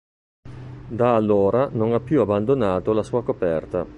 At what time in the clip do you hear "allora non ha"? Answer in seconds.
1.13-1.99